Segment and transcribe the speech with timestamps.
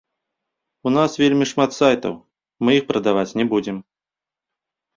[0.89, 2.13] У нас вельмі шмат сайтаў,
[2.63, 3.77] мы іх прадаваць не будзем.